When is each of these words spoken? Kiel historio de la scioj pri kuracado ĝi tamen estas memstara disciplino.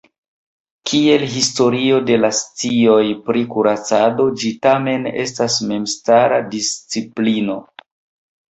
Kiel 0.91 1.25
historio 1.33 1.99
de 2.07 2.15
la 2.21 2.31
scioj 2.37 3.03
pri 3.27 3.43
kuracado 3.57 4.25
ĝi 4.45 4.51
tamen 4.67 5.07
estas 5.27 5.61
memstara 5.73 6.41
disciplino. 6.57 7.61